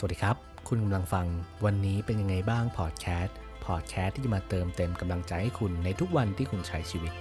[0.00, 0.36] สวัสดีครับ
[0.68, 1.26] คุณกำลังฟัง
[1.64, 7.12] วันนี้เป็นยังไงบ้างพอดแคสต์พอดแคสต์ที่จะมาเติมเต็มกำลังใจให้คุณในทุกวันที่คุณใช้ชีวิต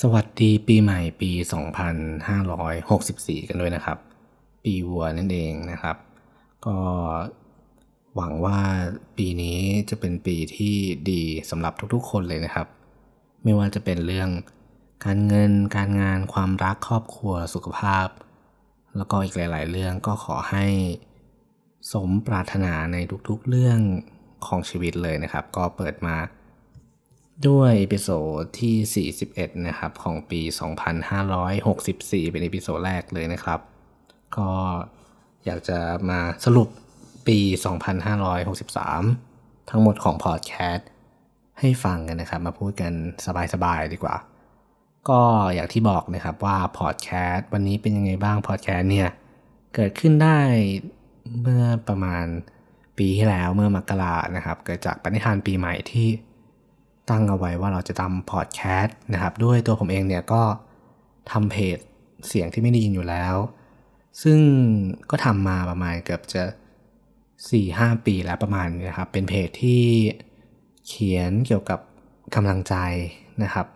[0.00, 1.30] สวัสดีปีใหม่ปี
[2.60, 3.98] 2564 กันด้วยนะครับ
[4.64, 5.96] ปีวัวนั่นเองนะครับ
[6.66, 6.76] ก็
[8.14, 8.58] หวังว่า
[9.16, 9.58] ปีนี้
[9.90, 10.74] จะเป็นปีที่
[11.10, 12.66] ดีสำหรับทุกๆ คนเลยนะครับ
[13.42, 14.30] ไม่ว่าจะเป็นเรื่อง
[15.04, 18.08] การเงิน การงานความรักครอบครัวสุขภาพ
[18.96, 20.66] แล้วก็อีกหลาย ๆ เรื่องก็ขอให้
[21.92, 22.96] สมปรารถนาใน
[23.28, 23.78] ทุกๆเรื่อง
[24.46, 26.16] ของชีวิตเลยนะครับ ก็เปิดมา
[27.48, 30.40] ด้วย episode ที่ 41 นะครับ ของปี
[31.36, 33.60] 2564 เป็น episode แรกเลยนะครับ
[34.36, 34.50] ก็
[35.44, 35.78] อยากจะ
[36.10, 36.68] มาสรุป
[37.28, 37.38] ปี
[38.74, 40.88] 2563 ทั้งหมดของพอดแคสต์
[41.60, 42.92] ให้ฟังกันนะครับ มาพูดกัน
[43.54, 44.16] สบายๆดีกว่า
[45.08, 45.20] ก็
[45.54, 49.08] อย่างที่บอกนะครับว่าพอดแคสต์วันนี้เป็นยังไงบ้างพอดแคสต์เนี่ย
[49.74, 50.38] เกิดขึ้นได้
[51.40, 52.24] เมื่อประมาณ
[52.98, 56.08] ปีที่แล้วเมื่อมกรานะครับ เกิดจากปณิธานปีใหม่ที่
[57.10, 60.42] ตั้งเอาไว้ว่าเราจะทำพอดแคสต์นะครับ ด้วยตัวผมเองเนี่ยก็
[61.30, 61.78] ทำเพจ
[62.28, 63.34] เสียงที่ไม่ได้ยินอยู่แล้ว
[64.22, 64.38] ซึ่ง
[65.10, 66.42] ก็ทำมาประมาณเกือบจะ
[67.44, 69.82] 4-5 ปีแล้วประมาณนี้นะครับ เป็นเพจที่
[70.86, 71.80] เขียนเกี่ยวกับ
[72.34, 72.74] กำลังใจ
[73.42, 73.66] นะครับ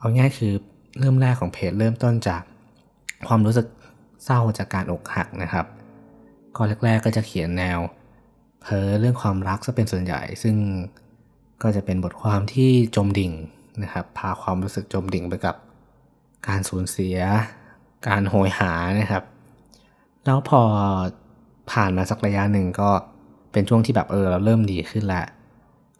[0.00, 0.52] เอาง่ายคือ
[0.98, 2.42] เริ่มแรกของเพจเริ่มต้นจาก
[3.28, 3.66] ความรู้สึก
[4.24, 5.66] เศร้าจากการอกหักนะครับ
[6.56, 7.78] ก็แรก ๆ ก็จะเขียนแนว
[8.62, 10.56] เพ้อเรื่องความรักซะเป็นส่วนใหญ่ ซึ่ง
[11.62, 13.32] ก็จะเป็นบทความที่จมดิ่ง
[13.82, 15.56] นะครับ พาความรู้สึกจมดิ่งไปกับ
[16.48, 17.18] การสูญเสีย
[18.08, 19.24] การโหยหานะครับ
[20.24, 20.62] แล้วพอ
[21.70, 22.90] ผ่านมาสักระยะหนึ่งก็
[23.52, 25.26] เป็นช่วงที่แบบเออเราเริ่มดีขึ้นแล้ว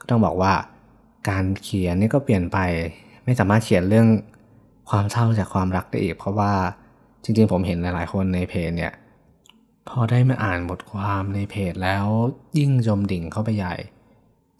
[0.00, 0.52] ก็ต้องบอกว่า
[1.28, 2.58] การเขียนนี่ก็เปลี่ยนไป
[3.24, 4.08] ไม่สามารถเขียนเรื่อง
[4.90, 6.52] ความเศร้าจากความรักได้อีก เพราะว่า
[7.22, 8.92] จริงๆ ผมเห็นหลายๆ คนในเพจเนี่ย
[9.88, 12.06] พอได้มาอ่านบทความในเพจแล้ว
[12.58, 13.74] ยิ่งจมดิ่งเข้าไปใหญ่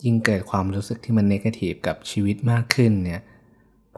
[0.05, 3.23] ยิ่งเกิดความรู้สึกที่มันเนกาทีฟกับชีวิตมากขึ้นเนี่ย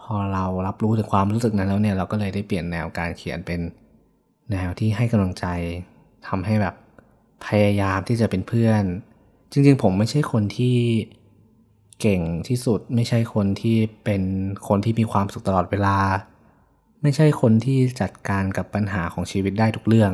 [0.00, 3.60] พอเรารับรู้ถึงความรู้สึกนั้นแล้วเนี่ยเราก็เลยได้เปลี่ยนแนวการเขียนเป็น
[4.52, 5.46] แนวที่ให้กำลังใจ
[6.28, 6.74] ทำให้แบบ
[7.46, 8.82] พยายามที่จะเป็นเพื่อน
[9.52, 10.76] จริงๆ ผมไม่ใช่คนที่
[12.02, 14.22] เก่งที่สุด ไม่ใช่คนที่เป็น
[14.68, 15.98] คนที่มีความสุขตลอดเวลา
[17.02, 20.12] ไม่ใช่คนที่จัดการกับปัญหาของชีวิตได้ทุกเรื่อง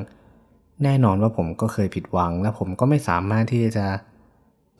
[0.84, 3.86] แน่นอนว่าผมก็เคยผิดหวัง และผมก็ไม่สามารถที่จะ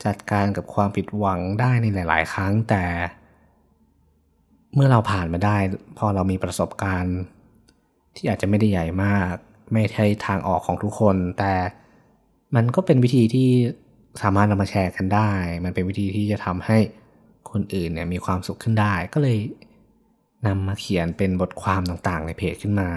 [0.05, 2.85] จัดการกับความผิดหวังได้ในหลาย ๆ ครั้งแต่
[4.75, 5.57] เมื่อเราผ่านมาได้
[5.99, 7.17] พอเรามีประสบการณ์
[8.17, 9.35] ที่อาจจะไม่ได้ใหญ่มาก
[9.73, 11.53] ไม่ใช่ทางออกของทุกคน แต่
[12.55, 13.51] มันก็เป็นวิธีที่
[14.23, 15.31] สามารถนำมาแชร์กันได้
[15.65, 16.79] มันเป็นวิธีที่จะทำให้
[17.51, 19.39] คนอื่นเนี่ยมีความสุขขึ้นได้ ก็เลย
[20.47, 22.89] นำมาเขียนเป็นบทความต่างๆ ในเพจขึ้นมา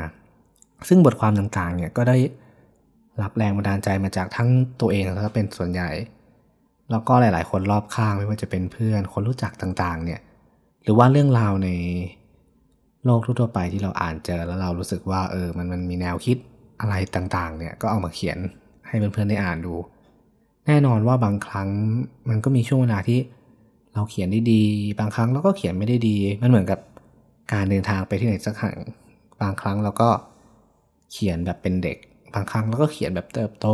[0.88, 2.18] ซึ่งบทความต่างๆ เนี่ยก็ได้
[3.22, 4.50] รับแรงบันดาลใจมาจากทั้ง
[4.82, 5.90] ตัวเองแล้วก็เป็นส่วนใหญ่
[6.92, 10.20] แล้วก็หลาย ๆ คนรอบข้างไม่ว่าจะเป็นเพื่อน คนรู้จักต่างๆ เนี่ย
[10.84, 11.70] หรือว่าเรื่องราวใน
[13.06, 16.38] โลกทั่วไปที่เราอ่านเจอแล้วเรารู้สึกว่าเออ มันมันมีแนวคิด
[16.82, 18.38] อะไรต่างๆ เนี่ย ก็เอามาเขียน
[18.88, 19.74] ให้เพื่อนๆได้อ่านดู
[20.72, 21.70] แน่นอนว่าบางครั้ง
[22.30, 23.20] มันก็มีช่วงเวลาที่
[23.94, 24.64] เราเขียนได้ดี
[25.00, 26.80] บางครั้งเราก็เขียนไม่ได้ดี มันเหมือนกับ
[27.54, 28.78] การเดินทางไปที่ไหนสักแห่ง
[29.42, 30.10] บางครั้งเราก็
[31.12, 31.98] เขียนแบบเป็นเด็ก
[32.34, 33.68] บางครั้งเราก็เขียนแบบเติบโต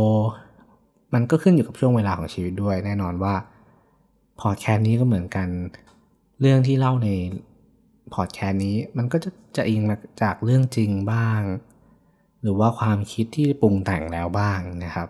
[1.14, 3.34] มันก็ขึ้นอยู่กับช่วงเวลาของชีวิตด้วย แน่นอนว่า
[4.40, 5.48] พอดแคสต์นี้ก็เหมือนกัน
[6.40, 7.08] เรื่องที่เล่าใน
[8.14, 11.40] พอดแคสต์นี้มันก็จะจะอิงมาจากเรื่องจริงบ้าง
[12.42, 15.08] หรือว่าความคิดที่ปรุงแต่งแล้วบ้างนะครับ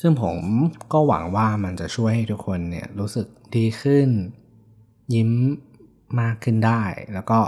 [0.00, 0.36] ซึ่งผม
[0.92, 3.26] ก็หวังว่ามันจะช่วยให้ทุกคนเนี่ยรู้สึก
[3.56, 4.08] ดีขึ้น
[5.14, 5.30] ยิ้ม
[6.20, 6.82] มากขึ้นได้
[7.14, 7.38] แล้วก็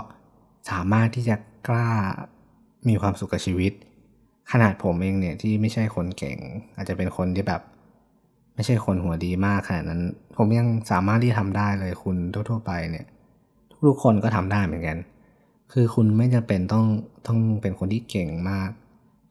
[0.69, 1.35] สามารถที่จะ
[1.67, 1.91] กล้า
[2.87, 3.73] มีความสุขกับชีวิต
[4.51, 6.37] ขนาดผมเองเนี่ยที่ไม่ใช่คนเก่ง
[6.75, 7.61] อาจจะเป็นคนที่แบบ
[8.55, 10.01] ไม่ใช่คนหัวดีมากขนาดนั้น
[10.37, 12.17] ผมยังสามารถที่ทำได้เลยคุณ
[12.49, 13.05] ทั่ว ๆ ไปเนี่ย
[13.85, 14.97] ทุกคนก็ทำได้เหมือนกัน
[15.73, 16.85] คือคุณไม่จำเป็นต้อง
[17.27, 18.69] ต้องเป็นคนที่เก่งมาก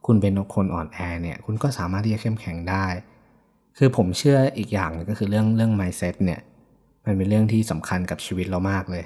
[0.06, 2.86] คุณเป็นคนอ่อนแอเนี่ย คุณก็สามารถที่จะเข้มแข็งได้
[3.78, 6.40] คือผมเชื่ออีกอย่างนึงก็คือเรื่องเรื่อง mindset เนี่ย
[7.06, 9.04] มันเป็นเรื่องที่สำคัญกับชีวิตเรามากเลย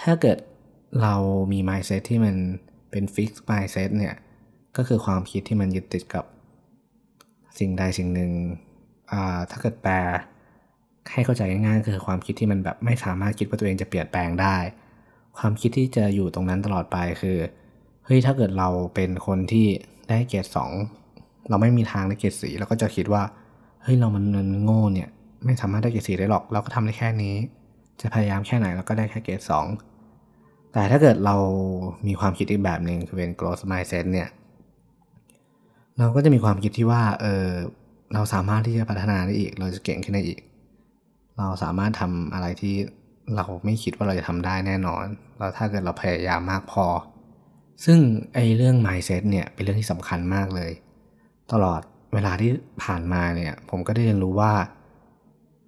[0.00, 0.38] ถ้าเกิด
[1.02, 1.14] เรา
[1.52, 2.34] มี mindset ที่มัน
[2.90, 4.14] เป็น fixed mindset เนี่ย
[4.76, 6.24] ก็คือความคิดที่มันยึดติดกับ
[7.58, 8.30] สิ่งใดสิ่งหนึ่ง
[9.50, 9.94] ถ้าเกิดแปล
[11.12, 14.56] ให้เข้าใจง่ายๆคือความคิดที่มันแบบไม่สามารถคิดว่าตัวเองจะเปลี่ยนแปลงได้
[15.38, 17.38] ความคิดที่จะอยู่ตรงนั้นตลอดไปคือ
[18.04, 19.66] เฮ้ยถ้าเกิดเราเป็นคนที่
[20.08, 20.70] ได้เกรดสอง
[21.48, 23.22] เราไม่มีทางได้เกรดสีเราก็จะคิดว่า
[23.84, 25.08] เฮ้ยเรามันมันโง่เนี่ย
[25.44, 27.34] ไม่สามารถได้เกรดสีได้หรอก เราก็ทำได้แค่นี้
[28.00, 29.66] จะพยายามแค่ไหนเราก็ได้แค่เกรดสอง
[30.72, 31.36] แต่ถ้าเกิดเรา
[32.06, 34.28] มีความคิดอีกแบบหนึ่งคือเป็น growth mindset เนี่ย
[35.98, 37.48] เราก็จะมีความคิดที่ว่า เออ
[38.14, 40.40] เราสามารถที่จะพัฒนาได้อีก เราจะเก่งขึ้นได้อีก
[41.38, 42.74] เราสามารถทำอะไรที่
[43.36, 45.04] เราไม่คิดว่าเราจะทำได้แน่นอน
[45.38, 46.86] แล้วถ้าเกิดเราพยายามมากพอ
[47.84, 47.98] ซึ่ง
[48.34, 50.70] ไอ้เรื่อง mindset เนี่ยเป็นเรื่องที่สำคัญมากเลย
[51.52, 51.82] ตลอด
[52.14, 52.50] เวลาที่
[52.82, 54.52] ผ่านมาเนี่ย ผมก็ได้เรียนรู้ว่า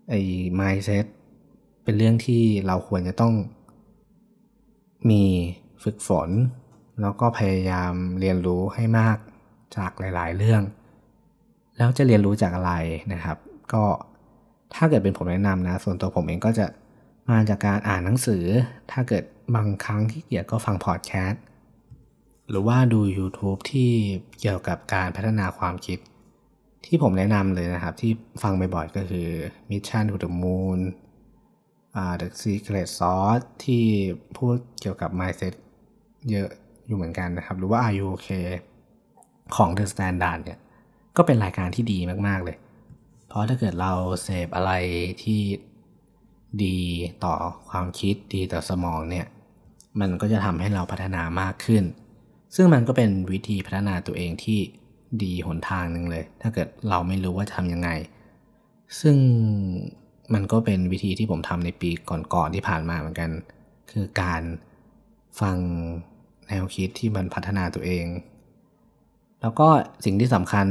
[0.08, 0.20] ไอ้
[0.58, 1.04] mindset
[1.84, 3.34] เป็นเรื่องที่เราควรจะต้อง
[5.10, 5.24] มี
[5.82, 6.28] ฝึกฝน
[7.00, 9.16] แล้วก็พยายามเรียนรู้ให้มาก
[9.76, 10.62] จากหลาย ๆ เรื่อง
[11.76, 12.72] แล้วจะเรียนรู้จากอะไร
[13.12, 13.38] นะครับ
[13.72, 13.84] ก็
[14.74, 16.66] ถ้าเกิดเป็นผมแนะนำนะ ส่วนตัวผมเองก็จะ
[17.30, 18.44] มาจากการอ่านหนังสือ
[18.90, 21.42] ถ้าเกิดบางครั้งที่เกียจก็ฟังพอดแคสต์
[22.48, 23.90] หรือว่าดู YouTube ที่
[24.40, 25.98] เกี่ยวกับการพัฒนาความคิด
[26.86, 28.12] ที่ผมแนะนำเลยนะครับ ที่
[28.42, 29.28] ฟังบ่อยๆก็คือ
[29.70, 30.80] Mission to the Moon
[32.20, 33.84] The Secret Sauce ที่
[34.36, 35.54] พูดเกี่ยวกับ mindset
[36.30, 36.48] เยอะ
[36.86, 38.48] อยู่เหมือนกันนะครับ หรือว่า Are You Okay
[39.56, 40.58] ของ The Standard เนี่ย
[41.16, 42.56] ก็เป็นรายการที่ดีมากๆเลย
[43.28, 43.92] เพราะถ้าเกิดเรา
[44.22, 44.72] เสพอะไร
[45.22, 45.40] ที่
[46.64, 46.78] ดี
[47.24, 47.34] ต่อ
[47.68, 49.26] ความคิดดีต่อสมองเนี่ย
[50.00, 51.84] มันก็จะทำให้เราพัฒนามากขึ้น
[52.54, 54.60] ซึ่งมันก็เป็นวิธีพัฒนาตัวเองที่
[55.22, 57.90] ดีหนทางหนึ่งเลย ถ้าเกิดเราไม่รู้ว่าทำยังไง
[59.00, 59.16] ซึ่ง
[60.34, 61.90] มันก็เป็นวิธีที่ผมทำในปี
[62.34, 63.30] ก่อนๆที่ผ่านมาเหมือนกัน
[63.90, 64.42] คือการ
[65.40, 65.56] ฟัง
[66.48, 68.06] แนวคิดที่มันพัฒนาตัวเอง
[69.40, 69.68] แล้วก็
[70.04, 70.66] สิ่งที่สำคัญ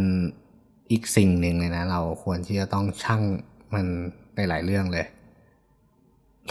[0.92, 3.22] อีกสิ่งหนึ่งเลยนะ เราควรที่จะต้องชั่ง
[3.74, 3.86] มัน
[4.36, 5.06] ในหลายเรื่องเลย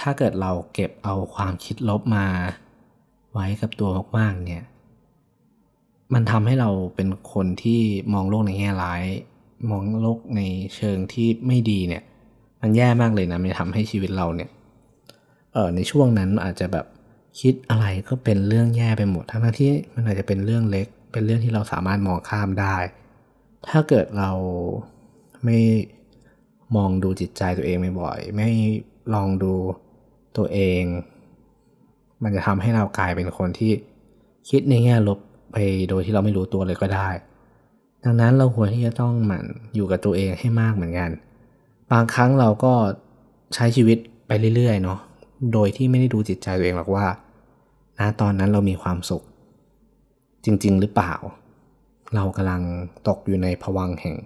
[0.00, 2.26] ถ้าเกิดเราเก็บเอาความคิดลบมา
[3.32, 4.64] ไว้กับตัวมากๆเนี่ย
[6.14, 7.81] มันทำให้เราเป็นคนที่
[8.12, 9.02] มองโลกในแง่ร้าย
[9.70, 10.43] มองโลกใน
[10.76, 12.02] เชิงที่ไม่ดีเนี่ย
[12.61, 14.50] มันแย่มากเลยนะมันทำให้ชีวิตเราเนี่ย
[15.52, 16.87] เออในช่วงนั้นอาจจะแบบ
[17.40, 22.76] คิดอะไรก็เป็นเรื่องแย่ไปหมด ทั้งที่มันอาจจะเป็นเรื่องเล็ก เป็นเรื่องที่เราสามารถมองข้ามได้
[23.69, 24.31] ถ้าเกิดเรา
[25.44, 25.58] ไม่
[26.76, 28.50] มองดูจิตใจตัวเองบ่อยไม่
[29.14, 29.52] ลองดู
[30.37, 30.82] ตัวเอง
[32.22, 33.72] มันจะทำให้เรากลายเป็นคนที่
[34.50, 35.19] คิดในแง่ลบ
[35.54, 35.58] ไป
[35.88, 37.08] โดยที่เราไม่รู้ตัวเลยก็ได้
[38.04, 41.10] ดังนั้นเราควรที่จะต้องหมั่นอยู่กับตัวเองให้มากเหมือนกัน
[41.92, 42.72] บางครั้งเราก็
[43.54, 44.98] ใช้ชีวิตไปเรื่อยๆเนาะ
[45.52, 47.06] โดยที่ไม่ได้ดูจิตใจตัวเองหรอกว่า
[47.98, 49.22] ณตอนนั้นเรามีความสุข
[50.44, 51.12] จริง ๆ หรือเปล่า
[52.14, 52.62] เรากำลัง
[53.08, 54.16] ตกอยู่ในภวังแห่ง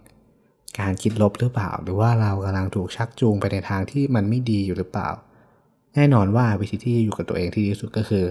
[0.78, 5.08] การคิดลบหรือเปล่า หรือว่าเรากำลังถูกชักจูงไปในทางที่มันไม่ดีอยู่หรือเปล่า
[5.94, 8.24] แน่นอนว่าวิธีที่อยู่กับตัวเองที่ดีสุดก็คือ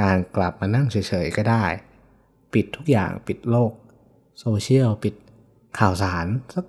[0.00, 1.64] การกลับมานั่งเฉยๆก็ได้
[2.56, 3.72] ปิดทุกอย่างปิดโลก
[4.40, 5.14] โซเชียลปิด
[5.78, 6.64] ข่าวสารสัก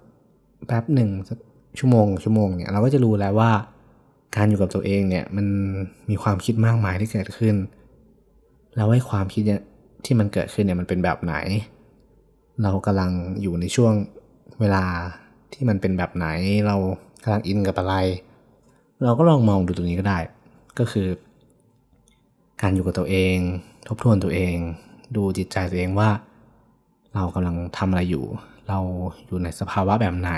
[0.67, 1.39] แป๊บหนึ่งสัก
[1.79, 3.51] ชั่วโมงชั่วโมงเนี่ยเราก็จะรู้แล้วว่า
[4.35, 5.47] การอยู่กับตัวเองเนี่ยมัน
[6.09, 7.55] มีความคิดมากมายที่เกิดขึ้น
[8.75, 9.43] แล้วไอ้ความคิด
[10.05, 11.35] ที่มันเกิดขึ้นเนี่ยมันเป็นแบบไหน
[12.63, 13.11] เรากำลัง
[13.41, 13.93] อยู่ในช่วง
[14.59, 14.85] เวลา
[15.53, 16.27] ที่มันเป็นแบบไหน
[16.67, 16.75] เรา
[17.23, 17.95] กำลังอินกับอะไร
[19.03, 20.19] เราก็ลองมองดูตรงนี้ก็ได้
[20.79, 21.07] ก็คือ
[22.61, 23.37] การอยู่กับตัวเอง
[23.87, 24.55] ทบทวนตัวเอง
[25.15, 26.09] ดูจิตใจตัวเองว่า
[27.15, 28.25] เรากำลังทำอะไรอยู่
[28.67, 28.79] เรา
[29.27, 30.31] อยู่ในสภาวะแบบไหน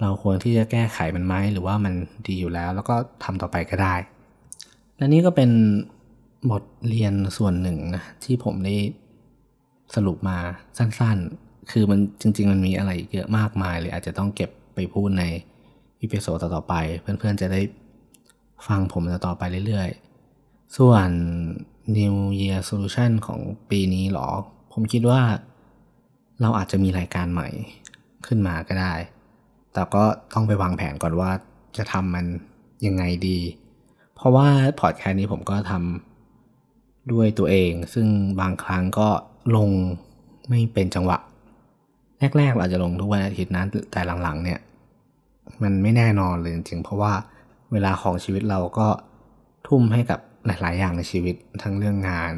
[0.00, 1.94] เราควรที่จะแก้ไขมันไหมหรือว่ามัน
[2.26, 2.94] ดีอยู่แล้ว แล้วก็
[3.24, 3.94] ทำต่อไปก็ได้
[4.96, 5.50] และนี่ก็เป็น
[6.50, 8.76] บทเรียนส่วนหนึ่งนะที่ผมได้
[9.94, 10.38] สรุปมา
[10.78, 15.24] สั้นๆ คือมันจริง ๆ มันมีอะไรเยอะมากมายเลยอาจจะต้องเก็บไปพูดใน
[16.02, 17.60] อีพิโซดต่อๆไป เพื่อนๆจะได้
[18.66, 21.08] ฟังผมต่อไปเรื่อยๆ ส่วน
[21.96, 23.40] New Year Solution ของ
[23.70, 24.28] ปีนี้หรอ
[24.72, 25.20] ผมคิดว่า
[26.40, 27.48] เราอาจจะมีรายการใหม่
[28.26, 28.94] ขึ้นมาก็ได้
[29.72, 31.30] แต่ก็ต้องไปวางแผนก่อนว่า
[31.76, 32.26] จะทำมัน
[32.86, 33.38] ยังไงดี
[34.14, 34.46] เพราะว่า
[34.80, 38.06] พอดแคสต์นี้ผมก็ทำด้วยตัวเอง ซึ่ง
[38.40, 39.08] บางครั้งก็
[39.56, 39.70] ลง
[40.48, 41.18] ไม่เป็นจังหวะ
[42.38, 44.60] แรกๆเราจะลงทุกวันอาทิตย์นั้นแต่หลังๆ เนี่ย
[45.62, 47.12] มันไม่แน่นอนเลยจริงๆ เพราะว่า
[47.72, 48.88] เวลาของชีวิตเราก็
[49.68, 52.34] ทุ่มให้กับ หลาย ๆ อย่างในชีวิตทั้งเรื่องงาน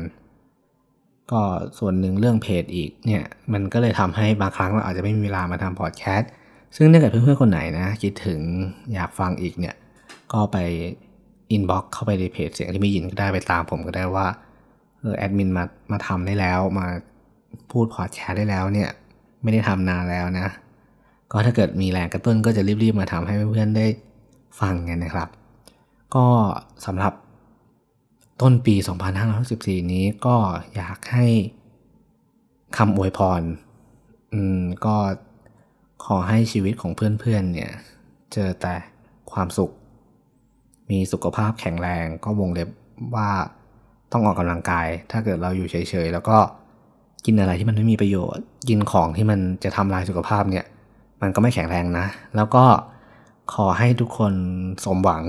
[1.31, 1.43] ก็
[1.79, 6.31] ส่วนหนึ่งเรื่องเพจอีกเนี่ยมันก็เลยทำให้บางครั้งเราอาจจะไม่มีเวลามาทำพอดแคสต์
[6.77, 8.41] ซึ่งถ้าเกิดเพื่อนๆคนไหนนะคิดถึง
[8.95, 9.75] อยากฟังอีกเนี่ย
[10.33, 10.57] ก็ไป
[11.51, 14.27] inbox เข้าไปในเพจเสียงที่ไม่ยินก็ได้ไปตามผมก็ได้ว่า
[14.99, 16.87] เออแอดมินมามาทำได้แล้วมา
[17.71, 18.91] พูดพอดแคสต์ได้แล้วเนี่ย
[19.43, 20.47] ไม่ได้ทำนานแล้วนะ
[21.33, 23.87] ก็ถ้าเกิดมีแรงกระตุ้นก็จะรีบๆมาทำให้เพื่อนๆได้
[24.61, 25.29] ฟังกันนะครับ
[26.15, 26.27] ก็
[26.87, 27.13] สำหรับ
[28.41, 28.75] ต้นปี
[29.35, 30.37] 2564 นี้ก็
[30.75, 31.27] อยากให้
[32.77, 33.43] คำอวยพร
[34.33, 34.97] อืม ก็
[36.05, 37.73] ขอให้ชีวิตของเพื่อนๆเนี่ย
[38.33, 38.75] เจอแต่
[39.33, 39.71] ความสุข
[40.91, 42.69] มีสุขภาพแข็งแรง ก็วงเล็บ
[43.15, 43.31] ว่า
[44.13, 46.37] ต้องออกกำลังกาย ถ้าเกิดเราอยู่เฉยๆ แล้วก็
[47.25, 50.67] กินอะไรที่มันไม่มีประโยชน์ กินของที่มันจะทำลายสุขภาพเนี่ย
[51.21, 52.65] มันก็ไม่แข็งแรงนะ แล้วก็
[53.55, 54.33] ขอให้ทุกคน
[54.85, 55.23] สมหวัง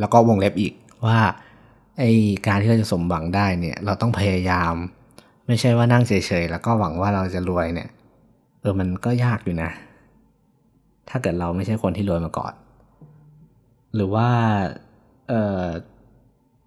[0.00, 0.72] แล้วก็วงเล็บอีก
[1.06, 1.18] ว่า
[1.98, 2.02] ไอ
[2.46, 4.74] การที่เราจะสมหวังได้เนี่ย เราต้องพยายาม
[5.46, 7.88] ไม่ใช่ว่านั่งเฉยๆ แล้วก็หวังว่าเราจะรวยเนี่ย
[8.60, 9.70] เออมันก็ยากอยู่นะ
[11.08, 12.52] ถ้าเกิดเราไม่ใช่คนที่รวยมาก่อน
[13.94, 14.28] หรือว่า
[15.28, 15.64] เออ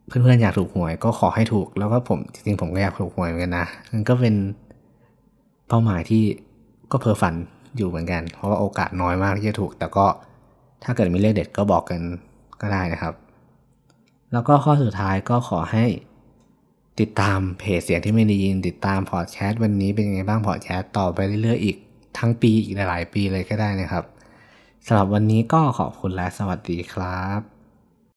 [0.07, 4.35] เพื่อนๆอยากถูกหวยก็ขอให้ถูก แล้วก็ผมจริงๆผมก็อยากถูกหวยเหมือนกันนะมันก็เป็น
[5.67, 6.23] เป้าหมายที่
[6.91, 7.33] ก็เพ้อฝัน
[7.77, 10.05] อยู่เหมือนกัน เพราะว่าโอกาสน้อยมากที่จะถูก แต่ก็
[10.83, 12.01] ถ้าเกิดมีเลขเด็ดก็บอกกัน
[12.61, 13.13] ก็ได้นะครับ
[14.31, 15.85] แล้วก็ข้อสุดท้ายก็ขอให้
[16.99, 21.77] ติดตามเพจเสียงที่ไม่ได้ยินติดตามพอดแคสต์วันนี้เป็นยังไงบ้างพอดแคสต์ต่อไปเรื่อยๆอีก
[22.17, 24.03] ทั้งปีอีกหลายๆปีเลยก็ได้นะครับ
[24.85, 27.54] สำหรับวันนี้ก็ขอบคุณและสวัสดีครับ